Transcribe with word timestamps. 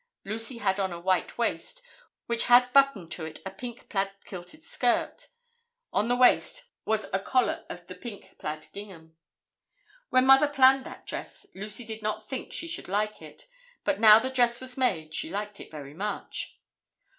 Lucy 0.25 0.57
had 0.57 0.79
on 0.79 0.91
a 0.91 0.99
white 0.99 1.37
waist, 1.37 1.83
which 2.25 2.45
had 2.45 2.73
buttoned 2.73 3.11
to 3.11 3.23
it 3.23 3.37
a 3.45 3.51
pink 3.51 3.87
plaid 3.87 4.09
kilted 4.25 4.63
skirt. 4.63 5.27
On 5.93 6.07
the 6.07 6.15
waist 6.15 6.69
was 6.85 7.05
a 7.13 7.19
collar 7.19 7.65
of 7.69 7.85
the 7.85 7.93
pink 7.93 8.35
plaid 8.39 8.65
gingham. 8.73 9.15
When 10.09 10.25
Mother 10.25 10.47
planned 10.47 10.85
that 10.87 11.05
dress, 11.05 11.45
Lucy 11.53 11.85
did 11.85 12.01
not 12.01 12.27
think 12.27 12.51
she 12.51 12.67
should 12.67 12.87
like 12.87 13.21
it, 13.21 13.47
but 13.83 13.99
now 13.99 14.17
the 14.17 14.31
dress 14.31 14.59
was 14.59 14.75
made, 14.75 15.13
she 15.13 15.29
liked 15.29 15.59
it 15.59 15.69
very 15.69 15.93
much. 15.93 16.59